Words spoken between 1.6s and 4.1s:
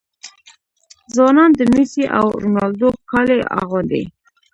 میسي او رونالډو کالي اغوندي.